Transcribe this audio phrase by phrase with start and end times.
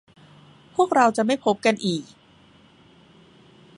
[0.75, 2.03] พวกเราจะไม่พบกันอีก